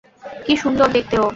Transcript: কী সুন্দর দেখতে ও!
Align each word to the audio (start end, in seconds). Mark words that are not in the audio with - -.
কী 0.45 0.53
সুন্দর 0.57 0.87
দেখতে 0.95 1.15
ও! 1.17 1.27